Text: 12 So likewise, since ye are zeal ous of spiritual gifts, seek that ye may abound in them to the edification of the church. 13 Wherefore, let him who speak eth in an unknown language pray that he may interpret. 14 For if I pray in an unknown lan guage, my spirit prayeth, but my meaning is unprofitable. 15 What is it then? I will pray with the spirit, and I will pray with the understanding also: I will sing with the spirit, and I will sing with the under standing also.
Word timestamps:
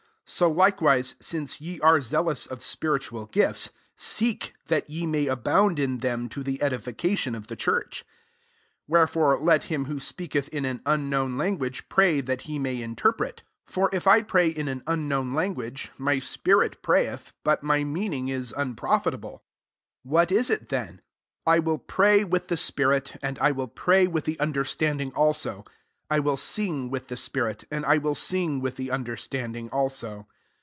12 0.31 0.37
So 0.37 0.49
likewise, 0.49 1.15
since 1.19 1.59
ye 1.59 1.77
are 1.81 1.99
zeal 1.99 2.29
ous 2.29 2.47
of 2.47 2.63
spiritual 2.63 3.25
gifts, 3.25 3.69
seek 3.97 4.53
that 4.67 4.89
ye 4.89 5.05
may 5.05 5.27
abound 5.27 5.77
in 5.77 5.97
them 5.97 6.29
to 6.29 6.41
the 6.41 6.61
edification 6.61 7.35
of 7.35 7.47
the 7.47 7.57
church. 7.57 8.05
13 8.83 8.83
Wherefore, 8.87 9.39
let 9.41 9.65
him 9.65 9.85
who 9.85 9.99
speak 9.99 10.33
eth 10.33 10.47
in 10.47 10.63
an 10.63 10.81
unknown 10.85 11.35
language 11.35 11.89
pray 11.89 12.21
that 12.21 12.43
he 12.43 12.57
may 12.59 12.81
interpret. 12.81 13.43
14 13.65 13.73
For 13.89 13.93
if 13.93 14.07
I 14.07 14.21
pray 14.23 14.47
in 14.47 14.69
an 14.69 14.83
unknown 14.87 15.33
lan 15.33 15.53
guage, 15.55 15.89
my 15.97 16.17
spirit 16.19 16.81
prayeth, 16.81 17.33
but 17.43 17.61
my 17.61 17.83
meaning 17.83 18.29
is 18.29 18.53
unprofitable. 18.55 19.43
15 20.03 20.11
What 20.13 20.31
is 20.31 20.49
it 20.49 20.69
then? 20.69 21.01
I 21.45 21.59
will 21.59 21.77
pray 21.79 22.23
with 22.23 22.47
the 22.47 22.55
spirit, 22.55 23.17
and 23.21 23.37
I 23.39 23.51
will 23.51 23.67
pray 23.67 24.07
with 24.07 24.23
the 24.23 24.39
understanding 24.39 25.11
also: 25.11 25.65
I 26.09 26.19
will 26.19 26.35
sing 26.35 26.89
with 26.89 27.07
the 27.07 27.15
spirit, 27.15 27.63
and 27.71 27.85
I 27.85 27.97
will 27.97 28.15
sing 28.15 28.59
with 28.59 28.75
the 28.75 28.91
under 28.91 29.15
standing 29.15 29.69
also. 29.69 30.27